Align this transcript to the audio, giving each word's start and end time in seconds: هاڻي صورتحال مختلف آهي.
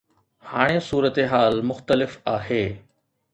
هاڻي 0.51 0.79
صورتحال 0.87 1.55
مختلف 1.73 2.17
آهي. 2.37 2.63